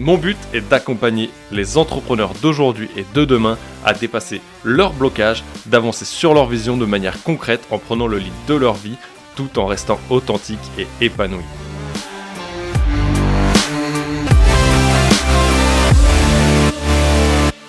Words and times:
Mon 0.00 0.16
but 0.16 0.38
est 0.54 0.60
d'accompagner 0.60 1.28
les 1.50 1.76
entrepreneurs 1.76 2.32
d'aujourd'hui 2.40 2.88
et 2.96 3.04
de 3.14 3.24
demain 3.24 3.58
à 3.84 3.94
dépasser 3.94 4.40
leurs 4.62 4.92
blocages, 4.92 5.42
d'avancer 5.66 6.04
sur 6.04 6.34
leur 6.34 6.46
vision 6.46 6.76
de 6.76 6.86
manière 6.86 7.20
concrète 7.24 7.66
en 7.72 7.78
prenant 7.78 8.06
le 8.06 8.18
lead 8.18 8.32
de 8.46 8.54
leur 8.54 8.74
vie 8.74 8.94
tout 9.34 9.58
en 9.58 9.66
restant 9.66 9.98
authentique 10.08 10.58
et 10.78 10.86
épanoui. 11.04 11.42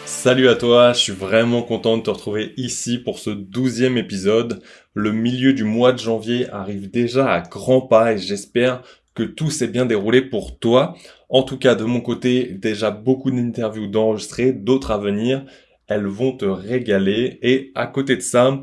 Salut 0.06 0.50
à 0.50 0.56
toi, 0.56 0.94
je 0.94 1.00
suis 1.00 1.14
vraiment 1.14 1.64
content 1.64 1.98
de 1.98 2.04
te 2.04 2.10
retrouver 2.10 2.54
ici 2.58 2.98
pour 2.98 3.18
ce 3.18 3.30
douzième 3.32 3.98
épisode. 3.98 4.62
Le 4.94 5.14
milieu 5.14 5.54
du 5.54 5.64
mois 5.64 5.94
de 5.94 5.98
janvier 5.98 6.48
arrive 6.50 6.92
déjà 6.92 7.32
à 7.32 7.40
grands 7.40 7.82
pas 7.82 8.12
et 8.12 8.18
j'espère 8.18 8.84
que 9.16 9.24
tout 9.24 9.50
s'est 9.50 9.68
bien 9.68 9.86
déroulé 9.86 10.22
pour 10.22 10.60
toi. 10.60 10.96
En 11.30 11.44
tout 11.44 11.58
cas, 11.58 11.76
de 11.76 11.84
mon 11.84 12.02
côté, 12.02 12.46
déjà 12.46 12.92
beaucoup 12.92 13.32
d'interviews 13.32 13.88
d'enregistrées, 13.88 14.54
d'autres 14.54 14.92
à 14.92 14.98
venir. 14.98 15.46
Elles 15.88 16.06
vont 16.06 16.38
te 16.38 16.46
régaler. 16.46 17.40
Et 17.42 17.72
à 17.76 17.88
côté 17.88 18.16
de 18.16 18.22
ça, 18.22 18.62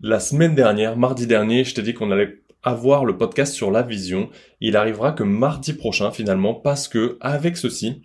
la 0.00 0.20
semaine 0.20 0.54
dernière, 0.54 0.96
mardi 0.96 1.26
dernier, 1.26 1.64
je 1.64 1.74
t'ai 1.74 1.82
dit 1.82 1.94
qu'on 1.94 2.10
allait 2.10 2.42
avoir 2.62 3.04
le 3.04 3.16
podcast 3.16 3.54
sur 3.54 3.70
la 3.70 3.82
vision. 3.82 4.28
Il 4.60 4.76
arrivera 4.76 5.12
que 5.12 5.22
mardi 5.22 5.72
prochain 5.72 6.10
finalement 6.10 6.54
parce 6.54 6.88
que 6.88 7.16
avec 7.20 7.56
ceci, 7.56 8.02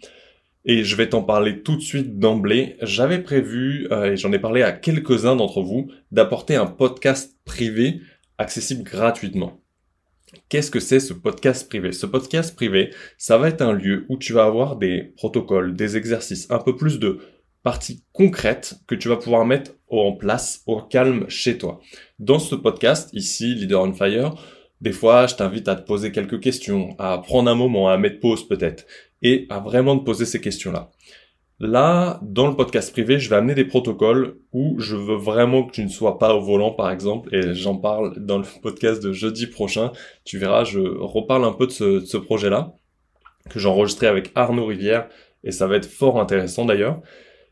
et 0.65 0.83
je 0.83 0.95
vais 0.95 1.09
t'en 1.09 1.23
parler 1.23 1.63
tout 1.63 1.75
de 1.75 1.81
suite 1.81 2.19
d'emblée, 2.19 2.77
j'avais 2.81 3.19
prévu, 3.19 3.87
euh, 3.91 4.11
et 4.11 4.17
j'en 4.17 4.31
ai 4.31 4.39
parlé 4.39 4.61
à 4.61 4.71
quelques-uns 4.71 5.35
d'entre 5.35 5.61
vous, 5.61 5.91
d'apporter 6.11 6.55
un 6.55 6.67
podcast 6.67 7.35
privé 7.45 8.01
accessible 8.37 8.83
gratuitement. 8.83 9.59
Qu'est-ce 10.49 10.71
que 10.71 10.79
c'est 10.79 10.99
ce 10.99 11.13
podcast 11.13 11.67
privé? 11.67 11.91
Ce 11.91 12.05
podcast 12.05 12.55
privé, 12.55 12.93
ça 13.17 13.37
va 13.37 13.49
être 13.49 13.61
un 13.61 13.73
lieu 13.73 14.05
où 14.09 14.17
tu 14.17 14.33
vas 14.33 14.45
avoir 14.45 14.77
des 14.77 15.13
protocoles, 15.17 15.75
des 15.75 15.97
exercices, 15.97 16.49
un 16.49 16.59
peu 16.59 16.75
plus 16.75 16.99
de 16.99 17.19
parties 17.63 18.03
concrètes 18.13 18.75
que 18.87 18.95
tu 18.95 19.09
vas 19.09 19.17
pouvoir 19.17 19.45
mettre 19.45 19.71
en 19.89 20.13
place 20.13 20.63
au 20.65 20.81
calme 20.81 21.25
chez 21.29 21.57
toi. 21.57 21.81
Dans 22.19 22.39
ce 22.39 22.55
podcast, 22.55 23.09
ici, 23.13 23.55
Leader 23.55 23.81
on 23.81 23.93
Fire, 23.93 24.35
des 24.79 24.93
fois, 24.93 25.27
je 25.27 25.35
t'invite 25.35 25.67
à 25.67 25.75
te 25.75 25.85
poser 25.85 26.11
quelques 26.11 26.39
questions, 26.39 26.95
à 26.97 27.19
prendre 27.19 27.51
un 27.51 27.55
moment, 27.55 27.89
à 27.89 27.97
mettre 27.97 28.19
pause 28.19 28.47
peut-être, 28.47 28.85
et 29.21 29.45
à 29.49 29.59
vraiment 29.59 29.97
te 29.97 30.03
poser 30.03 30.25
ces 30.25 30.41
questions-là. 30.41 30.91
Là, 31.63 32.19
dans 32.23 32.47
le 32.47 32.55
podcast 32.55 32.91
privé, 32.91 33.19
je 33.19 33.29
vais 33.29 33.35
amener 33.35 33.53
des 33.53 33.65
protocoles 33.65 34.39
où 34.51 34.79
je 34.79 34.95
veux 34.95 35.15
vraiment 35.15 35.63
que 35.63 35.71
tu 35.71 35.83
ne 35.83 35.89
sois 35.89 36.17
pas 36.17 36.33
au 36.33 36.41
volant, 36.41 36.71
par 36.71 36.89
exemple, 36.89 37.33
et 37.35 37.53
j'en 37.53 37.75
parle 37.75 38.17
dans 38.17 38.39
le 38.39 38.45
podcast 38.63 39.03
de 39.03 39.13
jeudi 39.13 39.45
prochain. 39.45 39.91
Tu 40.25 40.39
verras, 40.39 40.63
je 40.63 40.79
reparle 40.79 41.45
un 41.45 41.51
peu 41.51 41.67
de 41.67 41.71
ce, 41.71 42.17
projet-là, 42.17 42.73
que 43.51 43.59
j'ai 43.59 43.67
enregistré 43.67 44.07
avec 44.07 44.31
Arnaud 44.33 44.65
Rivière, 44.65 45.07
et 45.43 45.51
ça 45.51 45.67
va 45.67 45.75
être 45.75 45.85
fort 45.85 46.19
intéressant 46.19 46.65
d'ailleurs. 46.65 46.99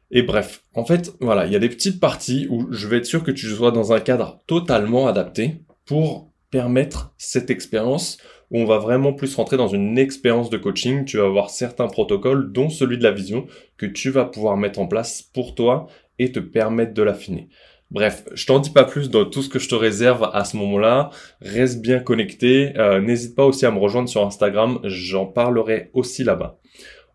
Et 0.10 0.24
bref, 0.24 0.64
en 0.74 0.86
fait, 0.86 1.14
voilà, 1.22 1.46
il 1.46 1.54
y 1.54 1.56
a 1.56 1.60
des 1.60 1.70
petites 1.70 2.00
parties 2.00 2.48
où 2.50 2.66
je 2.72 2.88
vais 2.88 2.98
être 2.98 3.06
sûr 3.06 3.24
que 3.24 3.30
tu 3.30 3.46
sois 3.46 3.70
dans 3.70 3.94
un 3.94 4.00
cadre 4.00 4.42
totalement 4.48 5.08
adapté 5.08 5.62
pour 5.86 6.32
permettre 6.50 7.14
cette 7.20 7.52
expérience 7.52 8.18
où 8.52 8.60
on 8.60 8.66
va 8.66 8.80
vraiment 8.80 9.14
plus 9.14 9.36
rentrer 9.36 9.58
dans 9.58 9.68
une 9.68 9.98
expérience 9.98 10.50
de 10.50 10.58
coaching. 10.58 11.06
Tu 11.06 11.18
vas 11.18 11.26
avoir 11.26 11.50
certains 11.50 11.88
protocoles, 11.88 12.52
dont 12.52 12.70
celui 12.70 12.98
de 12.98 13.04
la 13.04 13.12
vision, 13.12 13.48
que 13.78 13.86
tu 13.86 14.10
vas 14.10 14.26
pouvoir 14.26 14.58
mettre 14.58 14.80
en 14.80 14.88
place 14.88 15.22
pour 15.22 15.56
toi 15.56 15.88
et 16.18 16.32
te 16.32 16.40
permettre 16.40 16.94
de 16.94 17.04
l'affiner. 17.04 17.50
Bref, 17.92 18.26
je 18.34 18.46
t'en 18.46 18.60
dis 18.60 18.70
pas 18.70 18.84
plus 18.84 19.10
dans 19.10 19.26
tout 19.26 19.42
ce 19.42 19.50
que 19.50 19.58
je 19.58 19.68
te 19.68 19.74
réserve 19.74 20.30
à 20.34 20.46
ce 20.46 20.58
moment-là. 20.58 21.10
Reste 21.42 21.82
bien 21.82 22.00
connecté. 22.00 22.78
Euh, 22.78 23.02
n'hésite 23.02 23.36
pas 23.36 23.46
aussi 23.46 23.66
à 23.66 23.72
me 23.72 23.80
rejoindre 23.80 24.08
sur 24.08 24.26
Instagram. 24.26 24.80
J'en 24.84 25.26
parlerai 25.26 25.90
aussi 25.94 26.24
là-bas. 26.24 26.60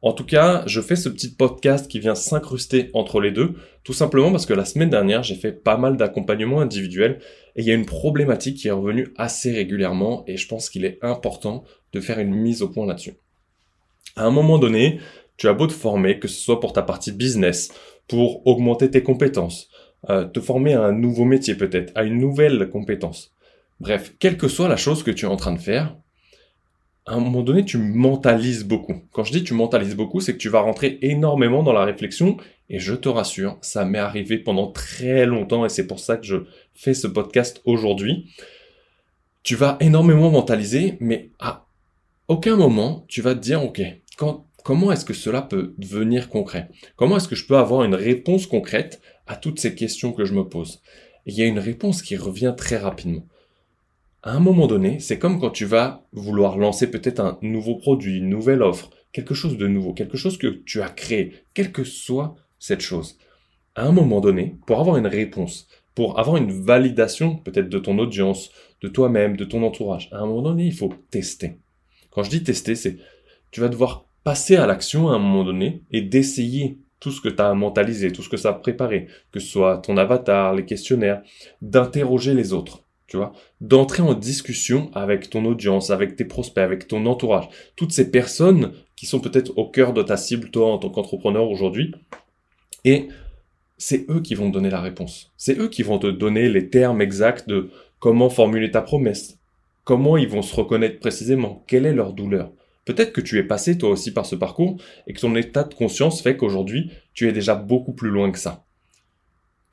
En 0.04 0.12
tout 0.12 0.26
cas, 0.26 0.64
je 0.66 0.82
fais 0.82 0.96
ce 0.96 1.08
petit 1.08 1.30
podcast 1.30 1.90
qui 1.90 1.98
vient 1.98 2.14
s'incruster 2.14 2.90
entre 2.92 3.22
les 3.22 3.30
deux, 3.30 3.54
tout 3.84 3.94
simplement 3.94 4.30
parce 4.30 4.44
que 4.44 4.52
la 4.52 4.66
semaine 4.66 4.90
dernière, 4.90 5.22
j'ai 5.22 5.34
fait 5.34 5.50
pas 5.50 5.78
mal 5.78 5.96
d'accompagnements 5.96 6.60
individuels 6.60 7.20
et 7.56 7.62
il 7.62 7.66
y 7.66 7.70
a 7.70 7.74
une 7.74 7.86
problématique 7.86 8.58
qui 8.58 8.68
est 8.68 8.70
revenue 8.70 9.14
assez 9.16 9.50
régulièrement 9.50 10.22
et 10.26 10.36
je 10.36 10.46
pense 10.46 10.68
qu'il 10.68 10.84
est 10.84 10.98
important 11.00 11.64
de 11.94 12.00
faire 12.00 12.18
une 12.18 12.34
mise 12.34 12.60
au 12.60 12.68
point 12.68 12.84
là-dessus. 12.84 13.14
À 14.14 14.26
un 14.26 14.30
moment 14.30 14.58
donné, 14.58 15.00
tu 15.38 15.48
as 15.48 15.54
beau 15.54 15.66
te 15.66 15.72
former, 15.72 16.18
que 16.18 16.28
ce 16.28 16.38
soit 16.38 16.60
pour 16.60 16.74
ta 16.74 16.82
partie 16.82 17.10
business, 17.10 17.72
pour 18.06 18.46
augmenter 18.46 18.90
tes 18.90 19.02
compétences, 19.02 19.70
euh, 20.10 20.26
te 20.26 20.38
former 20.38 20.74
à 20.74 20.82
un 20.82 20.92
nouveau 20.92 21.24
métier 21.24 21.54
peut-être, 21.54 21.92
à 21.94 22.02
une 22.02 22.18
nouvelle 22.18 22.68
compétence. 22.68 23.34
Bref, 23.80 24.14
quelle 24.18 24.36
que 24.36 24.48
soit 24.48 24.68
la 24.68 24.76
chose 24.76 25.02
que 25.02 25.10
tu 25.10 25.24
es 25.24 25.28
en 25.30 25.36
train 25.36 25.52
de 25.52 25.60
faire, 25.60 25.96
à 27.06 27.14
un 27.14 27.20
moment 27.20 27.42
donné, 27.42 27.64
tu 27.64 27.76
mentalises 27.76 28.64
beaucoup. 28.64 28.94
Quand 29.12 29.24
je 29.24 29.32
dis 29.32 29.44
tu 29.44 29.54
mentalises 29.54 29.94
beaucoup, 29.94 30.20
c'est 30.20 30.32
que 30.32 30.38
tu 30.38 30.48
vas 30.48 30.60
rentrer 30.60 30.98
énormément 31.02 31.62
dans 31.62 31.72
la 31.72 31.84
réflexion. 31.84 32.38
Et 32.70 32.78
je 32.78 32.94
te 32.94 33.10
rassure, 33.10 33.58
ça 33.60 33.84
m'est 33.84 33.98
arrivé 33.98 34.38
pendant 34.38 34.68
très 34.68 35.26
longtemps 35.26 35.66
et 35.66 35.68
c'est 35.68 35.86
pour 35.86 36.00
ça 36.00 36.16
que 36.16 36.24
je 36.24 36.36
fais 36.74 36.94
ce 36.94 37.06
podcast 37.06 37.60
aujourd'hui. 37.66 38.32
Tu 39.42 39.54
vas 39.54 39.76
énormément 39.80 40.30
mentaliser, 40.30 40.96
mais 41.00 41.30
à 41.38 41.66
aucun 42.28 42.56
moment, 42.56 43.04
tu 43.06 43.20
vas 43.20 43.34
te 43.34 43.40
dire, 43.40 43.62
OK, 43.62 43.82
comment 44.62 44.92
est-ce 44.92 45.04
que 45.04 45.12
cela 45.12 45.42
peut 45.42 45.74
devenir 45.76 46.30
concret? 46.30 46.70
Comment 46.96 47.18
est-ce 47.18 47.28
que 47.28 47.36
je 47.36 47.46
peux 47.46 47.58
avoir 47.58 47.84
une 47.84 47.94
réponse 47.94 48.46
concrète 48.46 49.02
à 49.26 49.36
toutes 49.36 49.60
ces 49.60 49.74
questions 49.74 50.14
que 50.14 50.24
je 50.24 50.32
me 50.32 50.44
pose? 50.44 50.80
Il 51.26 51.34
y 51.34 51.42
a 51.42 51.46
une 51.46 51.58
réponse 51.58 52.00
qui 52.00 52.16
revient 52.16 52.54
très 52.56 52.78
rapidement 52.78 53.26
à 54.26 54.32
un 54.32 54.40
moment 54.40 54.66
donné, 54.66 55.00
c'est 55.00 55.18
comme 55.18 55.38
quand 55.38 55.50
tu 55.50 55.66
vas 55.66 56.06
vouloir 56.12 56.56
lancer 56.56 56.90
peut-être 56.90 57.20
un 57.20 57.38
nouveau 57.42 57.76
produit, 57.76 58.16
une 58.16 58.30
nouvelle 58.30 58.62
offre, 58.62 58.88
quelque 59.12 59.34
chose 59.34 59.58
de 59.58 59.66
nouveau, 59.66 59.92
quelque 59.92 60.16
chose 60.16 60.38
que 60.38 60.46
tu 60.46 60.80
as 60.80 60.88
créé, 60.88 61.34
quelle 61.52 61.72
que 61.72 61.84
soit 61.84 62.34
cette 62.58 62.80
chose. 62.80 63.18
À 63.74 63.86
un 63.86 63.92
moment 63.92 64.22
donné, 64.22 64.56
pour 64.66 64.80
avoir 64.80 64.96
une 64.96 65.06
réponse, 65.06 65.68
pour 65.94 66.18
avoir 66.18 66.38
une 66.38 66.50
validation 66.50 67.36
peut-être 67.36 67.68
de 67.68 67.78
ton 67.78 67.98
audience, 67.98 68.50
de 68.80 68.88
toi-même, 68.88 69.36
de 69.36 69.44
ton 69.44 69.62
entourage, 69.62 70.08
à 70.10 70.20
un 70.20 70.26
moment 70.26 70.40
donné, 70.40 70.64
il 70.64 70.74
faut 70.74 70.94
tester. 71.10 71.58
Quand 72.10 72.22
je 72.22 72.30
dis 72.30 72.42
tester, 72.42 72.76
c'est 72.76 72.96
tu 73.50 73.60
vas 73.60 73.68
devoir 73.68 74.06
passer 74.24 74.56
à 74.56 74.66
l'action 74.66 75.10
à 75.10 75.16
un 75.16 75.18
moment 75.18 75.44
donné 75.44 75.82
et 75.90 76.00
d'essayer 76.00 76.78
tout 76.98 77.10
ce 77.10 77.20
que 77.20 77.28
tu 77.28 77.42
as 77.42 77.52
mentalisé, 77.52 78.10
tout 78.10 78.22
ce 78.22 78.30
que 78.30 78.38
ça 78.38 78.48
a 78.48 78.54
préparé, 78.54 79.06
que 79.32 79.38
ce 79.38 79.48
soit 79.48 79.78
ton 79.78 79.98
avatar, 79.98 80.54
les 80.54 80.64
questionnaires, 80.64 81.20
d'interroger 81.60 82.32
les 82.32 82.54
autres 82.54 82.83
tu 83.06 83.16
vois, 83.16 83.32
d'entrer 83.60 84.02
en 84.02 84.14
discussion 84.14 84.90
avec 84.94 85.30
ton 85.30 85.44
audience, 85.44 85.90
avec 85.90 86.16
tes 86.16 86.24
prospects, 86.24 86.64
avec 86.64 86.88
ton 86.88 87.06
entourage, 87.06 87.48
toutes 87.76 87.92
ces 87.92 88.10
personnes 88.10 88.72
qui 88.96 89.06
sont 89.06 89.20
peut-être 89.20 89.56
au 89.56 89.68
cœur 89.68 89.92
de 89.92 90.02
ta 90.02 90.16
cible, 90.16 90.50
toi, 90.50 90.72
en 90.72 90.78
tant 90.78 90.90
qu'entrepreneur 90.90 91.50
aujourd'hui, 91.50 91.92
et 92.84 93.08
c'est 93.76 94.06
eux 94.10 94.20
qui 94.20 94.34
vont 94.34 94.48
te 94.48 94.54
donner 94.54 94.70
la 94.70 94.80
réponse. 94.80 95.32
C'est 95.36 95.58
eux 95.58 95.68
qui 95.68 95.82
vont 95.82 95.98
te 95.98 96.06
donner 96.06 96.48
les 96.48 96.70
termes 96.70 97.02
exacts 97.02 97.48
de 97.48 97.70
comment 97.98 98.30
formuler 98.30 98.70
ta 98.70 98.82
promesse, 98.82 99.38
comment 99.84 100.16
ils 100.16 100.28
vont 100.28 100.42
se 100.42 100.54
reconnaître 100.54 101.00
précisément, 101.00 101.64
quelle 101.66 101.86
est 101.86 101.94
leur 101.94 102.12
douleur. 102.12 102.52
Peut-être 102.84 103.12
que 103.12 103.20
tu 103.20 103.38
es 103.38 103.42
passé 103.42 103.78
toi 103.78 103.90
aussi 103.90 104.12
par 104.12 104.26
ce 104.26 104.36
parcours 104.36 104.76
et 105.06 105.12
que 105.14 105.20
ton 105.20 105.34
état 105.36 105.64
de 105.64 105.74
conscience 105.74 106.22
fait 106.22 106.36
qu'aujourd'hui, 106.36 106.90
tu 107.14 107.28
es 107.28 107.32
déjà 107.32 107.54
beaucoup 107.54 107.94
plus 107.94 108.10
loin 108.10 108.30
que 108.30 108.38
ça. 108.38 108.63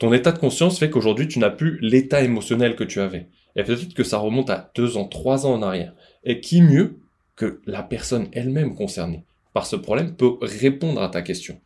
Ton 0.01 0.13
état 0.13 0.31
de 0.31 0.39
conscience 0.39 0.80
fait 0.80 0.89
qu'aujourd'hui, 0.89 1.27
tu 1.27 1.38
n'as 1.38 1.51
plus 1.51 1.77
l'état 1.80 2.24
émotionnel 2.24 2.75
que 2.75 2.83
tu 2.83 3.00
avais. 3.01 3.27
Et 3.56 3.63
peut-être 3.63 3.94
que 3.94 4.03
ça 4.03 4.18
remonte 4.18 4.50
à 4.50 4.71
deux 4.74 4.98
ans, 4.98 5.06
trois 5.06 5.45
ans 5.45 5.53
en 5.53 5.62
arrière. 5.62 5.94
Et 6.24 6.42
qui 6.42 6.63
mieux 6.63 6.98
que 7.36 7.62
la 7.68 7.83
personne 7.83 8.27
elle-même 8.31 8.74
concernée 8.74 9.25
par 9.53 9.68
ce 9.68 9.75
problème 9.75 10.15
peut 10.15 10.38
répondre 10.42 11.03
à 11.03 11.09
ta 11.09 11.21
question? 11.21 11.62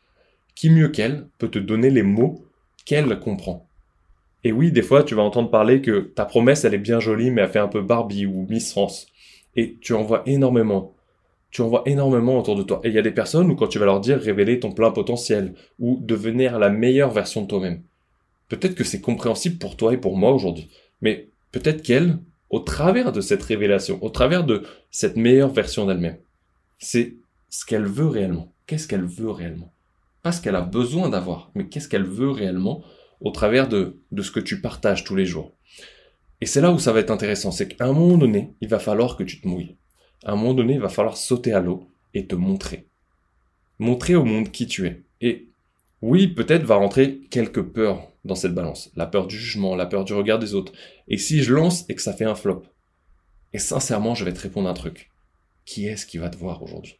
Qui 0.53 0.69
mieux 0.69 0.89
qu'elle 0.89 1.29
peut 1.37 1.47
te 1.47 1.59
donner 1.59 1.89
les 1.89 2.03
mots 2.03 2.43
qu'elle 2.83 3.21
comprend? 3.21 3.69
Et 4.43 4.51
oui, 4.51 4.69
des 4.69 4.81
fois, 4.81 5.03
tu 5.03 5.15
vas 5.15 5.21
entendre 5.21 5.49
parler 5.49 5.81
que 5.81 6.01
ta 6.01 6.25
promesse, 6.25 6.65
elle 6.65 6.73
est 6.73 6.77
bien 6.77 6.99
jolie, 6.99 7.31
mais 7.31 7.41
elle 7.41 7.49
fait 7.49 7.59
un 7.59 7.69
peu 7.69 7.83
Barbie 7.83 8.25
ou 8.25 8.47
Miss 8.49 8.71
France. 8.71 9.07
Et 9.55 9.77
tu 9.79 9.93
en 9.93 10.03
vois 10.03 10.23
énormément. 10.25 10.93
Tu 11.51 11.61
en 11.61 11.69
vois 11.69 11.83
énormément 11.85 12.37
autour 12.37 12.57
de 12.57 12.63
toi. 12.63 12.81
Et 12.83 12.89
il 12.89 12.95
y 12.95 12.99
a 12.99 13.01
des 13.01 13.11
personnes 13.11 13.49
où 13.49 13.55
quand 13.55 13.67
tu 13.67 13.79
vas 13.79 13.85
leur 13.85 14.01
dire 14.01 14.19
révéler 14.19 14.59
ton 14.59 14.73
plein 14.73 14.91
potentiel 14.91 15.53
ou 15.79 16.01
devenir 16.01 16.59
la 16.59 16.69
meilleure 16.69 17.11
version 17.11 17.41
de 17.41 17.47
toi-même, 17.47 17.81
Peut-être 18.49 18.75
que 18.75 18.83
c'est 18.83 19.01
compréhensible 19.01 19.57
pour 19.57 19.75
toi 19.75 19.93
et 19.93 19.97
pour 19.97 20.17
moi 20.17 20.31
aujourd'hui, 20.31 20.69
mais 21.01 21.29
peut-être 21.51 21.81
qu'elle, 21.81 22.19
au 22.49 22.59
travers 22.59 23.11
de 23.11 23.21
cette 23.21 23.43
révélation, 23.43 23.97
au 24.03 24.09
travers 24.09 24.43
de 24.43 24.63
cette 24.91 25.15
meilleure 25.15 25.51
version 25.51 25.85
d'elle-même, 25.85 26.17
c'est 26.77 27.15
ce 27.49 27.65
qu'elle 27.65 27.85
veut 27.85 28.07
réellement. 28.07 28.51
Qu'est-ce 28.67 28.87
qu'elle 28.87 29.05
veut 29.05 29.31
réellement? 29.31 29.71
Pas 30.21 30.31
ce 30.31 30.41
qu'elle 30.41 30.55
a 30.55 30.61
besoin 30.61 31.09
d'avoir, 31.09 31.51
mais 31.55 31.67
qu'est-ce 31.67 31.87
qu'elle 31.87 32.05
veut 32.05 32.31
réellement 32.31 32.83
au 33.21 33.31
travers 33.31 33.67
de, 33.67 33.97
de 34.11 34.21
ce 34.21 34.31
que 34.31 34.39
tu 34.39 34.61
partages 34.61 35.03
tous 35.03 35.15
les 35.15 35.25
jours? 35.25 35.53
Et 36.41 36.45
c'est 36.45 36.61
là 36.61 36.71
où 36.71 36.79
ça 36.79 36.91
va 36.91 36.99
être 36.99 37.11
intéressant, 37.11 37.51
c'est 37.51 37.67
qu'à 37.67 37.85
un 37.85 37.93
moment 37.93 38.17
donné, 38.17 38.51
il 38.61 38.67
va 38.67 38.79
falloir 38.79 39.15
que 39.15 39.23
tu 39.23 39.39
te 39.39 39.47
mouilles. 39.47 39.75
À 40.23 40.33
un 40.33 40.35
moment 40.35 40.53
donné, 40.53 40.73
il 40.73 40.81
va 40.81 40.89
falloir 40.89 41.17
sauter 41.17 41.53
à 41.53 41.59
l'eau 41.59 41.87
et 42.13 42.25
te 42.25 42.35
montrer. 42.35 42.85
Montrer 43.79 44.15
au 44.15 44.25
monde 44.25 44.51
qui 44.51 44.67
tu 44.67 44.85
es. 44.87 45.01
Et 45.21 45.47
oui, 46.01 46.27
peut-être 46.27 46.63
va 46.63 46.75
rentrer 46.75 47.21
quelques 47.29 47.63
peurs 47.63 48.07
dans 48.25 48.35
cette 48.35 48.53
balance. 48.53 48.91
La 48.95 49.05
peur 49.05 49.27
du 49.27 49.37
jugement, 49.37 49.75
la 49.75 49.85
peur 49.85 50.03
du 50.03 50.13
regard 50.13 50.39
des 50.39 50.53
autres. 50.55 50.73
Et 51.07 51.17
si 51.17 51.43
je 51.43 51.53
lance 51.53 51.85
et 51.87 51.95
que 51.95 52.01
ça 52.01 52.13
fait 52.13 52.25
un 52.25 52.35
flop 52.35 52.63
Et 53.53 53.59
sincèrement, 53.59 54.15
je 54.15 54.25
vais 54.25 54.33
te 54.33 54.41
répondre 54.41 54.67
un 54.67 54.73
truc. 54.73 55.11
Qui 55.65 55.87
est-ce 55.87 56.05
qui 56.05 56.17
va 56.17 56.29
te 56.29 56.37
voir 56.37 56.61
aujourd'hui? 56.61 56.99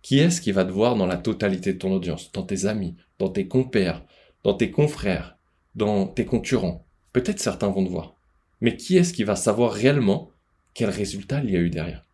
Qui 0.00 0.20
est-ce 0.20 0.40
qui 0.40 0.52
va 0.52 0.64
te 0.64 0.70
voir 0.70 0.94
dans 0.96 1.06
la 1.06 1.16
totalité 1.16 1.74
de 1.74 1.78
ton 1.78 1.92
audience? 1.92 2.32
Dans 2.32 2.44
tes 2.44 2.66
amis, 2.66 2.96
dans 3.18 3.28
tes 3.28 3.48
compères, 3.48 4.04
dans 4.44 4.54
tes 4.54 4.70
confrères, 4.70 5.36
dans 5.74 6.06
tes 6.06 6.24
concurrents? 6.24 6.86
Peut-être 7.12 7.40
certains 7.40 7.68
vont 7.68 7.84
te 7.84 7.90
voir. 7.90 8.14
Mais 8.60 8.76
qui 8.76 8.96
est-ce 8.96 9.12
qui 9.12 9.24
va 9.24 9.36
savoir 9.36 9.72
réellement 9.72 10.30
quel 10.74 10.90
résultat 10.90 11.40
il 11.42 11.50
y 11.50 11.56
a 11.56 11.60
eu 11.60 11.70
derrière? 11.70 12.04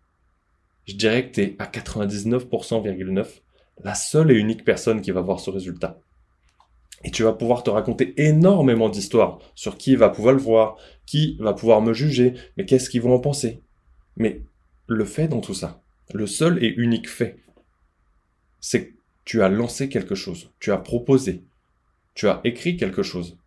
Je 0.87 0.95
dirais 0.95 1.29
que 1.29 1.35
tu 1.35 1.43
es 1.43 1.57
à 1.59 1.67
99,9% 1.67 3.27
la 3.83 3.95
seule 3.95 4.31
et 4.31 4.35
unique 4.35 4.65
personne 4.65 5.01
qui 5.01 5.11
va 5.11 5.21
voir 5.21 5.41
ce 5.41 5.51
résultat. 5.51 5.99
Et 7.05 7.11
tu 7.11 7.23
vas 7.23 7.35
pouvoir 7.35 7.63
te 7.63 7.71
raconter 7.71 8.15
énormément 8.17 8.89
d'histoires 8.89 9.39
sur 9.55 9.77
qui 9.77 9.95
va 9.95 10.09
pouvoir 10.09 10.35
le 10.35 10.41
voir, 10.41 10.77
qui 11.07 11.37
va 11.39 11.53
pouvoir 11.53 11.83
me 11.83 11.93
juger, 11.93 12.35
mais 12.57 12.65
qu'est-ce 12.65 12.89
qu'ils 12.89 13.03
vont 13.03 13.15
en 13.15 13.21
penser. 13.21 13.63
Mais 14.17 14.43
le 14.87 15.05
fait 15.05 15.29
dans 15.29 15.41
tout 15.41 15.55
ça, 15.55 15.83
le 16.13 16.27
seul 16.27 16.63
et 16.65 16.75
unique 16.77 17.09
fait, 17.09 17.39
c'est 18.61 18.89
que 18.89 18.95
tu 19.25 19.43
as 19.43 19.49
lancé 19.49 19.89
quelque 19.89 20.15
chose, 20.15 20.51
tu 20.61 20.73
as 20.73 20.79
proposé, 20.79 21.45
tu 22.15 22.29
as 22.29 22.41
écrit 22.45 22.77
quelque 22.77 23.03
chose. 23.03 23.39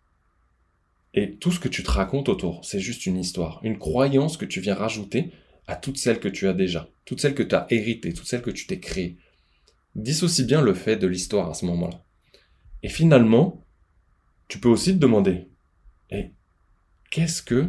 Et 1.13 1.35
tout 1.35 1.51
ce 1.51 1.59
que 1.59 1.67
tu 1.67 1.81
te 1.81 1.89
racontes 1.89 2.29
autour, 2.29 2.63
c'est 2.63 2.79
juste 2.79 3.07
une 3.07 3.17
histoire, 3.17 3.59
une 3.63 3.79
croyance 3.79 4.37
que 4.37 4.45
tu 4.45 4.59
viens 4.59 4.75
rajouter 4.75 5.31
à 5.65 5.75
toutes 5.75 5.97
celles 5.97 6.19
que 6.19 6.27
tu 6.27 6.47
as 6.47 6.53
déjà, 6.53 6.89
toutes 7.05 7.19
celles 7.19 7.35
que 7.35 7.43
tu 7.43 7.55
as 7.55 7.65
héritées, 7.69 8.13
toutes 8.13 8.27
celles 8.27 8.41
que 8.43 8.51
tu 8.51 8.67
t'es 8.67 8.79
créées. 8.79 9.17
Dissocie 9.95 10.45
bien 10.45 10.61
le 10.61 10.75
fait 10.75 10.95
de 10.95 11.07
l'histoire 11.07 11.49
à 11.49 11.55
ce 11.55 11.65
moment-là. 11.65 12.03
Et 12.83 12.89
finalement, 12.89 13.63
tu 14.47 14.59
peux 14.59 14.69
aussi 14.69 14.93
te 14.93 14.99
demander, 14.99 15.49
qu'est-ce 17.09 17.41
que 17.41 17.67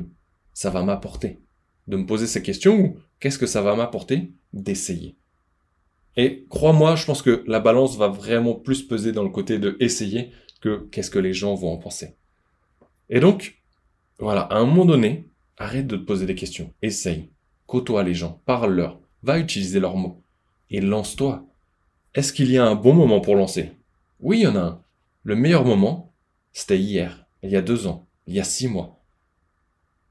ça 0.52 0.70
va 0.70 0.82
m'apporter 0.82 1.40
De 1.86 1.96
me 1.96 2.06
poser 2.06 2.26
ces 2.26 2.42
questions 2.42 2.78
ou 2.78 2.96
qu'est-ce 3.20 3.38
que 3.38 3.46
ça 3.46 3.62
va 3.62 3.74
m'apporter 3.74 4.32
d'essayer? 4.52 5.16
Et 6.16 6.46
crois-moi, 6.48 6.96
je 6.96 7.06
pense 7.06 7.22
que 7.22 7.44
la 7.46 7.60
balance 7.60 7.96
va 7.96 8.08
vraiment 8.08 8.54
plus 8.54 8.82
peser 8.82 9.12
dans 9.12 9.22
le 9.22 9.30
côté 9.30 9.58
de 9.58 9.76
essayer 9.80 10.32
que 10.60 10.88
qu'est-ce 10.90 11.10
que 11.10 11.18
les 11.18 11.32
gens 11.32 11.54
vont 11.54 11.72
en 11.72 11.78
penser. 11.78 12.16
Et 13.08 13.20
donc, 13.20 13.62
voilà, 14.18 14.42
à 14.42 14.56
un 14.56 14.66
moment 14.66 14.84
donné, 14.84 15.28
arrête 15.56 15.86
de 15.86 15.96
te 15.96 16.02
poser 16.02 16.26
des 16.26 16.34
questions, 16.34 16.74
essaye, 16.82 17.30
côtoie 17.66 18.02
les 18.02 18.14
gens, 18.14 18.42
parle-leur, 18.46 19.00
va 19.22 19.38
utiliser 19.38 19.78
leurs 19.78 19.96
mots, 19.96 20.22
et 20.70 20.80
lance-toi. 20.80 21.46
Est-ce 22.14 22.32
qu'il 22.32 22.50
y 22.50 22.58
a 22.58 22.66
un 22.66 22.74
bon 22.74 22.94
moment 22.94 23.20
pour 23.20 23.36
lancer? 23.36 23.72
Oui, 24.20 24.38
il 24.38 24.42
y 24.42 24.46
en 24.46 24.56
a 24.56 24.60
un. 24.60 24.82
Le 25.24 25.36
meilleur 25.36 25.64
moment, 25.64 26.14
c'était 26.52 26.78
hier, 26.78 27.26
il 27.42 27.50
y 27.50 27.56
a 27.56 27.62
deux 27.62 27.86
ans, 27.86 28.08
il 28.26 28.34
y 28.34 28.40
a 28.40 28.44
six 28.44 28.68
mois. 28.68 29.04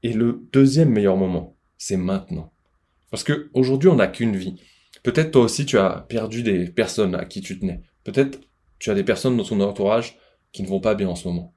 Et 0.02 0.12
le 0.12 0.46
deuxième 0.52 0.90
meilleur 0.90 1.16
moment, 1.16 1.56
c'est 1.76 1.96
maintenant. 1.96 2.52
Parce 3.10 3.24
que 3.24 3.50
aujourd'hui, 3.54 3.88
on 3.88 3.96
n'a 3.96 4.06
qu'une 4.06 4.36
vie. 4.36 4.60
Peut-être 5.02 5.32
toi 5.32 5.42
aussi, 5.42 5.66
tu 5.66 5.78
as 5.78 6.06
perdu 6.08 6.42
des 6.42 6.66
personnes 6.66 7.14
à 7.14 7.24
qui 7.24 7.40
tu 7.40 7.58
tenais. 7.58 7.82
Peut-être 8.04 8.40
tu 8.78 8.90
as 8.90 8.94
des 8.94 9.04
personnes 9.04 9.36
dans 9.36 9.44
ton 9.44 9.60
entourage 9.60 10.18
qui 10.52 10.62
ne 10.62 10.68
vont 10.68 10.80
pas 10.80 10.94
bien 10.94 11.08
en 11.08 11.16
ce 11.16 11.26
moment. 11.26 11.54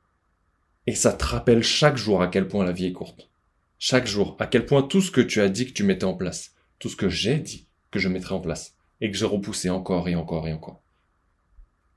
Et 0.88 0.95
ça 0.95 1.13
te 1.13 1.24
rappelle 1.24 1.62
chaque 1.62 1.97
jour 1.97 2.21
à 2.21 2.27
quel 2.27 2.47
point 2.47 2.65
la 2.65 2.71
vie 2.71 2.86
est 2.86 2.94
courte. 2.94 3.30
Chaque 3.77 4.07
jour, 4.07 4.36
à 4.39 4.47
quel 4.47 4.65
point 4.65 4.83
tout 4.83 5.01
ce 5.01 5.12
que 5.12 5.21
tu 5.21 5.42
as 5.42 5.50
dit 5.50 5.65
que 5.65 5.74
tu 5.74 5.83
mettais 5.83 6.06
en 6.06 6.13
place, 6.13 6.54
tout 6.80 6.89
ce 6.89 6.95
que 6.95 7.09
j'ai 7.09 7.38
dit 7.38 7.68
que 7.92 8.00
je 8.00 8.09
mettrais 8.09 8.36
en 8.36 8.39
place, 8.39 8.75
et 9.01 9.12
que 9.12 9.18
j'ai 9.18 9.25
repoussé 9.25 9.69
encore 9.69 10.07
et 10.07 10.15
encore 10.15 10.47
et 10.47 10.54
encore. 10.54 10.81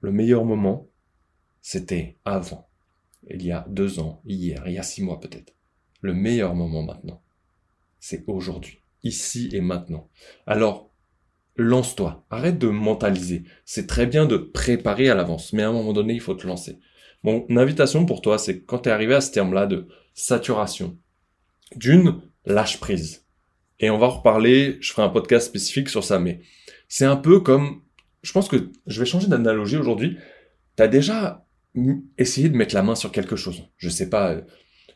Le 0.00 0.10
meilleur 0.10 0.44
moment, 0.44 0.88
c'était 1.64 2.18
avant. 2.26 2.68
Il 3.30 3.42
y 3.42 3.50
a 3.50 3.64
deux 3.70 3.98
ans, 3.98 4.20
hier, 4.26 4.62
il 4.66 4.74
y 4.74 4.78
a 4.78 4.82
six 4.82 5.02
mois 5.02 5.18
peut-être. 5.18 5.54
Le 6.02 6.12
meilleur 6.12 6.54
moment 6.54 6.82
maintenant, 6.82 7.22
c'est 7.98 8.22
aujourd'hui, 8.26 8.82
ici 9.02 9.48
et 9.50 9.62
maintenant. 9.62 10.10
Alors, 10.46 10.90
lance-toi, 11.56 12.26
arrête 12.28 12.58
de 12.58 12.68
mentaliser. 12.68 13.44
C'est 13.64 13.86
très 13.86 14.04
bien 14.04 14.26
de 14.26 14.36
préparer 14.36 15.08
à 15.08 15.14
l'avance, 15.14 15.54
mais 15.54 15.62
à 15.62 15.70
un 15.70 15.72
moment 15.72 15.94
donné, 15.94 16.12
il 16.12 16.20
faut 16.20 16.34
te 16.34 16.46
lancer. 16.46 16.80
Mon 17.22 17.46
invitation 17.56 18.04
pour 18.04 18.20
toi, 18.20 18.36
c'est 18.36 18.60
quand 18.60 18.80
tu 18.80 18.90
es 18.90 18.92
arrivé 18.92 19.14
à 19.14 19.22
ce 19.22 19.32
terme-là 19.32 19.66
de 19.66 19.88
saturation, 20.12 20.98
d'une, 21.76 22.20
lâche 22.44 22.78
prise. 22.78 23.24
Et 23.80 23.88
on 23.88 23.96
va 23.96 24.08
reparler, 24.08 24.76
je 24.82 24.92
ferai 24.92 25.06
un 25.06 25.08
podcast 25.08 25.46
spécifique 25.46 25.88
sur 25.88 26.04
ça, 26.04 26.18
mais 26.18 26.42
c'est 26.88 27.06
un 27.06 27.16
peu 27.16 27.40
comme, 27.40 27.80
je 28.20 28.32
pense 28.32 28.48
que 28.48 28.70
je 28.86 29.00
vais 29.00 29.06
changer 29.06 29.28
d'analogie 29.28 29.78
aujourd'hui. 29.78 30.18
Tu 30.76 30.82
as 30.82 30.88
déjà 30.88 31.43
essayé 32.18 32.48
de 32.48 32.56
mettre 32.56 32.74
la 32.74 32.82
main 32.82 32.94
sur 32.94 33.12
quelque 33.12 33.36
chose. 33.36 33.64
Je 33.76 33.88
sais 33.88 34.08
pas, 34.08 34.32
euh, 34.32 34.40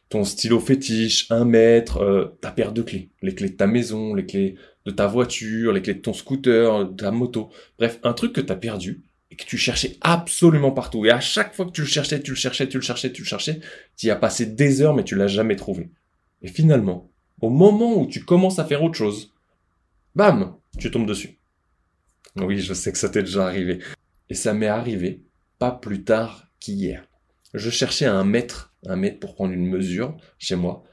ton 0.09 0.25
stylo 0.25 0.61
fétiche, 0.61 1.27
un 1.31 1.45
mètre, 1.45 1.99
euh, 1.99 2.39
ta 2.41 2.51
paire 2.51 2.73
de 2.73 2.83
clés, 2.83 3.11
les 3.23 3.35
clés 3.35 3.51
de 3.51 3.57
ta 3.57 3.67
maison, 3.67 4.15
les 4.15 4.27
clés 4.27 4.57
de 4.87 4.91
ta 4.91 5.07
voiture, 5.07 5.73
les 5.73 5.83
clés 5.83 5.95
de 5.95 6.01
ton 6.01 6.13
scooter, 6.13 6.89
de 6.89 6.97
ta 6.97 7.11
moto. 7.11 7.51
Bref, 7.79 7.99
un 8.03 8.13
truc 8.13 8.33
que 8.33 8.41
tu 8.41 8.53
as 8.53 8.57
perdu 8.57 9.03
et 9.31 9.37
que 9.37 9.45
tu 9.45 9.59
cherchais 9.59 9.97
absolument 10.01 10.73
partout. 10.73 11.05
Et 11.05 11.11
à 11.11 11.21
chaque 11.21 11.55
fois 11.55 11.67
que 11.67 11.73
tu 11.73 11.83
le 11.83 11.87
cherchais, 11.87 12.23
tu 12.23 12.31
le 12.31 12.37
cherchais, 12.37 12.69
tu 12.69 12.79
le 12.79 12.83
cherchais, 12.83 13.13
tu 13.13 13.23
le 13.23 13.27
cherchais, 13.27 13.61
tu 13.97 14.07
y 14.07 14.11
as 14.11 14.17
passé 14.17 14.47
des 14.47 14.81
heures, 14.81 14.95
mais 14.95 15.05
tu 15.05 15.15
l'as 15.15 15.27
jamais 15.27 15.57
trouvé. 15.57 15.91
Et 16.41 16.49
finalement, 16.49 17.11
au 17.41 17.51
moment 17.51 18.01
où 18.01 18.07
tu 18.07 18.25
commences 18.25 18.59
à 18.59 18.65
faire 18.65 18.83
autre 18.83 18.97
chose, 18.97 19.35
bam, 20.15 20.57
tu 20.79 20.91
tombes 20.91 21.07
dessus. 21.07 21.39
Oui, 22.37 22.59
je 22.59 22.73
sais 22.73 22.93
que 22.93 22.99
ça 22.99 23.09
t'est 23.09 23.23
déjà 23.23 23.47
arrivé. 23.47 23.81
Et 24.31 24.35
ça 24.35 24.55
m'est 24.55 24.67
arrivé 24.67 25.25
pas 25.59 25.73
plus 25.73 26.05
tard 26.05 26.48
qu'hier. 26.61 27.09
Je 27.55 27.71
cherchais 27.71 28.07
un 28.07 28.25
mètre, 28.25 28.75
un 28.87 28.97
mètre 28.97 29.21
pour 29.21 29.35
prendre 29.35 29.53
une 29.53 29.67
mesure 29.67 30.17
chez 30.39 30.57
moi. 30.57 30.85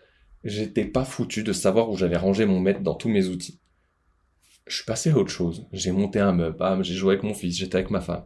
J'étais 0.44 0.86
pas 0.86 1.06
foutu 1.06 1.44
de 1.44 1.54
savoir 1.54 1.90
où 1.90 1.98
j'avais 1.98 2.18
rangé 2.18 2.46
mon 2.46 2.60
mètre 2.60 2.82
dans 2.82 2.96
tous 2.96 3.10
mes 3.10 3.28
outils 3.28 3.60
je 4.68 4.78
suis 4.78 4.86
passé 4.86 5.12
à 5.12 5.18
autre 5.18 5.32
chose. 5.32 5.68
J'ai 5.72 5.92
monté 5.92 6.20
un 6.20 6.32
meuble, 6.32 6.84
j'ai 6.84 6.96
joué 6.96 7.14
avec 7.14 7.24
mon 7.24 7.34
fils, 7.34 7.58
j'étais 7.58 7.76
avec 7.76 7.92
ma 7.92 8.02
femme. 8.02 8.24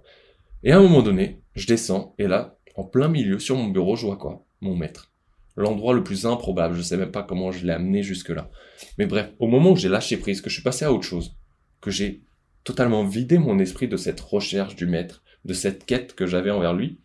Et 0.64 0.72
à 0.72 0.78
un 0.78 0.82
moment 0.82 1.02
donné, 1.02 1.42
je 1.56 1.68
descends, 1.68 2.16
et 2.18 2.28
là, 2.28 2.58
en 2.76 2.84
plein 2.84 3.08
milieu, 3.08 3.40
sur 3.40 3.56
mon 3.56 3.68
bureau, 3.68 3.96
je 3.96 4.06
vois 4.06 4.18
quoi? 4.18 4.46
Mon 4.62 4.76
maître. 4.76 5.12
L'endroit 5.56 5.94
le 5.94 6.04
plus 6.04 6.26
improbable, 6.26 6.76
je 6.76 6.82
sais 6.82 6.98
même 6.98 7.12
pas 7.12 7.24
comment 7.24 7.52
je 7.52 7.66
l'ai 7.66 7.74
amené 7.74 8.04
jusque-là. 8.04 8.50
Mais 8.98 9.06
bref, 9.06 9.32
au 9.40 9.48
moment 9.48 9.72
où 9.72 9.76
j'ai 9.76 9.90
lâché 9.90 10.16
prise, 10.18 10.42
que 10.42 10.50
je 10.50 10.56
suis 10.56 10.64
passé 10.64 10.86
à 10.86 10.94
autre 10.94 11.04
chose, 11.04 11.36
que 11.82 11.92
j'ai 11.92 12.24
totalement 12.64 13.04
vidé 13.04 13.38
mon 13.38 13.60
esprit 13.60 13.88
de 13.88 13.98
cette 13.98 14.20
recherche 14.20 14.76
du 14.76 14.86
maître, 14.86 15.24
de 15.44 15.54
cette 15.54 15.86
quête 15.86 16.14
que 16.14 16.26
j'avais 16.26 16.52
envers 16.52 16.74
lui, 16.74 17.00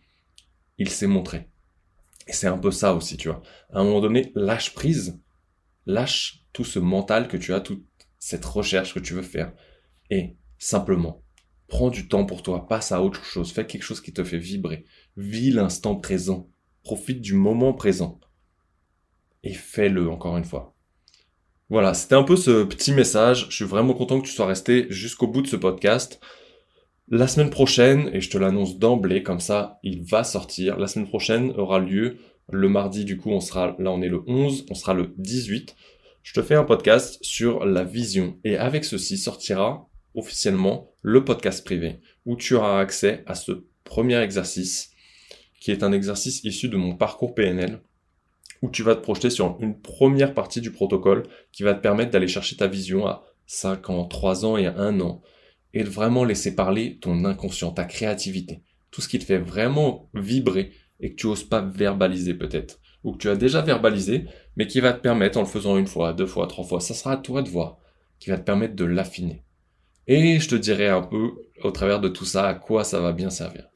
il 0.77 0.89
s'est 0.89 1.07
montré. 1.07 1.49
Et 2.27 2.33
c'est 2.33 2.47
un 2.47 2.57
peu 2.57 2.71
ça 2.71 2.95
aussi, 2.95 3.17
tu 3.17 3.29
vois. 3.29 3.41
À 3.71 3.79
un 3.79 3.83
moment 3.83 4.01
donné, 4.01 4.31
lâche 4.35 4.73
prise, 4.73 5.19
lâche 5.85 6.45
tout 6.53 6.63
ce 6.63 6.79
mental 6.79 7.27
que 7.27 7.37
tu 7.37 7.53
as, 7.53 7.59
tout, 7.59 7.83
cette 8.17 8.45
recherche 8.45 8.93
que 8.93 8.99
tu 8.99 9.13
veux 9.13 9.21
faire. 9.21 9.53
Et 10.09 10.35
simplement, 10.57 11.23
prends 11.67 11.89
du 11.89 12.07
temps 12.07 12.25
pour 12.25 12.41
toi, 12.41 12.67
passe 12.67 12.91
à 12.91 13.01
autre 13.01 13.23
chose, 13.23 13.51
fais 13.51 13.67
quelque 13.67 13.83
chose 13.83 14.01
qui 14.01 14.13
te 14.13 14.23
fait 14.23 14.39
vibrer. 14.39 14.85
Vis 15.17 15.51
l'instant 15.51 15.95
présent. 15.95 16.49
Profite 16.83 17.21
du 17.21 17.33
moment 17.33 17.73
présent. 17.73 18.19
Et 19.43 19.53
fais-le 19.53 20.09
encore 20.09 20.37
une 20.37 20.45
fois. 20.45 20.75
Voilà, 21.69 21.95
c'était 21.95 22.15
un 22.15 22.23
peu 22.23 22.35
ce 22.35 22.63
petit 22.63 22.91
message. 22.91 23.47
Je 23.49 23.55
suis 23.55 23.65
vraiment 23.65 23.93
content 23.93 24.21
que 24.21 24.27
tu 24.27 24.33
sois 24.33 24.45
resté 24.45 24.85
jusqu'au 24.89 25.27
bout 25.27 25.41
de 25.41 25.47
ce 25.47 25.55
podcast. 25.55 26.19
La 27.09 27.27
semaine 27.27 27.49
prochaine, 27.49 28.09
et 28.13 28.21
je 28.21 28.29
te 28.29 28.37
l'annonce 28.37 28.77
d'emblée, 28.77 29.21
comme 29.21 29.39
ça, 29.39 29.79
il 29.83 30.03
va 30.03 30.23
sortir. 30.23 30.79
La 30.79 30.87
semaine 30.87 31.07
prochaine 31.07 31.51
aura 31.51 31.79
lieu. 31.79 32.17
Le 32.49 32.69
mardi, 32.69 33.05
du 33.05 33.17
coup, 33.17 33.31
on 33.31 33.39
sera, 33.39 33.75
là 33.79 33.91
on 33.91 34.01
est 34.01 34.09
le 34.09 34.21
11, 34.27 34.65
on 34.69 34.75
sera 34.75 34.93
le 34.93 35.13
18 35.17 35.75
je 36.25 36.33
te 36.33 36.41
fais 36.41 36.55
un 36.55 36.63
podcast 36.63 37.19
sur 37.21 37.65
la 37.65 37.83
vision. 37.83 38.39
Et 38.43 38.57
avec 38.57 38.83
ceci 38.83 39.15
sortira 39.15 39.87
officiellement 40.15 40.91
le 41.03 41.23
podcast 41.23 41.63
privé 41.63 41.99
où 42.25 42.35
tu 42.35 42.55
auras 42.55 42.79
accès 42.79 43.23
à 43.27 43.35
ce 43.35 43.63
premier 43.83 44.19
exercice 44.19 44.89
qui 45.59 45.71
est 45.71 45.83
un 45.83 45.91
exercice 45.91 46.43
issu 46.43 46.67
de 46.67 46.77
mon 46.77 46.95
parcours 46.95 47.35
PNL 47.35 47.79
où 48.63 48.69
tu 48.69 48.81
vas 48.81 48.95
te 48.95 49.01
projeter 49.01 49.29
sur 49.29 49.55
une 49.59 49.79
première 49.79 50.33
partie 50.33 50.61
du 50.61 50.71
protocole 50.71 51.23
qui 51.51 51.61
va 51.61 51.75
te 51.75 51.81
permettre 51.81 52.09
d'aller 52.09 52.27
chercher 52.27 52.55
ta 52.55 52.65
vision 52.65 53.05
à 53.05 53.23
5 53.45 53.91
ans, 53.91 54.05
3 54.05 54.45
ans 54.45 54.57
et 54.57 54.65
1 54.65 54.99
an 55.01 55.21
et 55.75 55.83
vraiment 55.83 56.23
laisser 56.23 56.55
parler 56.55 56.97
ton 56.99 57.25
inconscient, 57.25 57.71
ta 57.71 57.85
créativité, 57.85 58.63
tout 58.89 59.01
ce 59.01 59.07
qui 59.07 59.19
te 59.19 59.25
fait 59.25 59.37
vraiment 59.37 60.09
vibrer 60.15 60.71
et 60.99 61.11
que 61.11 61.15
tu 61.15 61.27
oses 61.27 61.43
pas 61.43 61.61
verbaliser 61.61 62.33
peut-être 62.33 62.79
ou 63.05 63.13
que 63.13 63.19
tu 63.19 63.29
as 63.29 63.35
déjà 63.35 63.61
verbalisé, 63.61 64.25
mais 64.57 64.65
qui 64.65 64.79
va 64.79 64.91
te 64.91 64.99
permettre, 64.99 65.37
en 65.37 65.41
le 65.41 65.47
faisant 65.47 65.77
une 65.77 65.85
fois, 65.85 66.11
deux 66.11 66.25
fois, 66.25 66.47
trois 66.47 66.65
fois, 66.65 66.79
ça 66.79 66.95
sera 66.95 67.13
à 67.13 67.17
toi 67.17 67.43
de 67.43 67.49
voir, 67.49 67.77
qui 68.19 68.31
va 68.31 68.37
te 68.37 68.43
permettre 68.43 68.75
de 68.75 68.83
l'affiner. 68.83 69.43
Et 70.07 70.39
je 70.39 70.49
te 70.49 70.55
dirai 70.55 70.89
un 70.89 71.03
peu, 71.03 71.33
au 71.63 71.69
travers 71.69 72.01
de 72.01 72.09
tout 72.09 72.25
ça, 72.25 72.47
à 72.47 72.55
quoi 72.55 72.83
ça 72.83 72.99
va 72.99 73.13
bien 73.13 73.29
servir. 73.29 73.67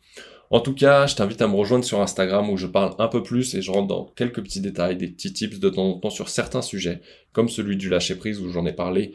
En 0.49 0.61
tout 0.61 0.73
cas, 0.73 1.05
je 1.05 1.15
t'invite 1.15 1.43
à 1.43 1.47
me 1.47 1.55
rejoindre 1.55 1.85
sur 1.85 2.01
Instagram 2.01 2.49
où 2.49 2.57
je 2.57 2.65
parle 2.65 2.95
un 2.97 3.07
peu 3.07 3.21
plus 3.21 3.53
et 3.53 3.61
je 3.61 3.69
rentre 3.69 3.87
dans 3.87 4.05
quelques 4.15 4.41
petits 4.41 4.61
détails, 4.61 4.97
des 4.97 5.07
petits 5.07 5.31
tips 5.31 5.59
de 5.59 5.69
temps 5.69 5.91
en 5.91 5.99
temps 5.99 6.09
sur 6.09 6.27
certains 6.27 6.63
sujets, 6.63 7.01
comme 7.31 7.49
celui 7.49 7.77
du 7.77 7.87
lâcher 7.87 8.15
prise 8.15 8.41
où 8.41 8.49
j'en 8.49 8.65
ai 8.65 8.73
parlé 8.73 9.13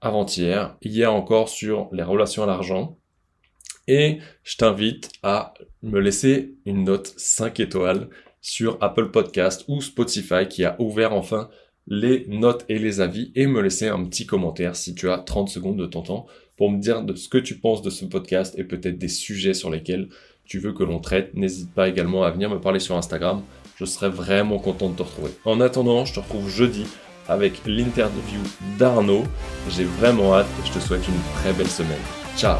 avant-hier, 0.00 0.76
hier 0.82 1.12
encore 1.12 1.48
sur 1.48 1.88
les 1.92 2.02
relations 2.02 2.42
à 2.42 2.46
l'argent. 2.46 2.98
Et 3.86 4.18
je 4.42 4.56
t'invite 4.56 5.10
à 5.22 5.54
me 5.82 5.98
laisser 5.98 6.56
une 6.66 6.84
note 6.84 7.14
5 7.16 7.58
étoiles 7.60 8.08
sur 8.40 8.76
Apple 8.80 9.10
Podcast 9.10 9.64
ou 9.68 9.80
Spotify 9.80 10.46
qui 10.48 10.64
a 10.64 10.76
ouvert 10.80 11.12
enfin 11.12 11.48
les 11.86 12.26
notes 12.28 12.66
et 12.68 12.78
les 12.78 13.00
avis 13.00 13.32
et 13.34 13.46
me 13.46 13.62
laisser 13.62 13.88
un 13.88 14.04
petit 14.04 14.26
commentaire 14.26 14.76
si 14.76 14.94
tu 14.94 15.08
as 15.10 15.18
30 15.18 15.48
secondes 15.48 15.78
de 15.78 15.86
ton 15.86 16.02
temps 16.02 16.26
pour 16.56 16.70
me 16.70 16.78
dire 16.78 17.02
de 17.02 17.14
ce 17.14 17.28
que 17.28 17.38
tu 17.38 17.58
penses 17.58 17.82
de 17.82 17.88
ce 17.88 18.04
podcast 18.04 18.58
et 18.58 18.64
peut-être 18.64 18.98
des 18.98 19.08
sujets 19.08 19.54
sur 19.54 19.70
lesquels 19.70 20.08
tu 20.44 20.58
veux 20.58 20.72
que 20.72 20.82
l'on 20.82 20.98
traite, 20.98 21.34
n'hésite 21.34 21.72
pas 21.72 21.88
également 21.88 22.24
à 22.24 22.30
venir 22.30 22.50
me 22.50 22.60
parler 22.60 22.80
sur 22.80 22.96
Instagram. 22.96 23.42
Je 23.76 23.84
serai 23.84 24.08
vraiment 24.08 24.58
content 24.58 24.90
de 24.90 24.96
te 24.96 25.02
retrouver. 25.02 25.30
En 25.44 25.60
attendant, 25.60 26.04
je 26.04 26.14
te 26.14 26.20
retrouve 26.20 26.48
jeudi 26.48 26.84
avec 27.28 27.62
l'interview 27.66 28.40
d'Arnaud. 28.78 29.24
J'ai 29.70 29.84
vraiment 29.84 30.34
hâte 30.34 30.46
et 30.62 30.66
je 30.66 30.72
te 30.72 30.78
souhaite 30.78 31.06
une 31.06 31.40
très 31.40 31.52
belle 31.52 31.70
semaine. 31.70 31.98
Ciao 32.36 32.58